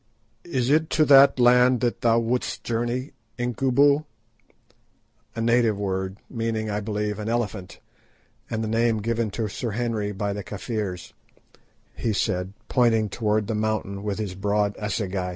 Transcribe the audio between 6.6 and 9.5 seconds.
I believe, an elephant, and the name given to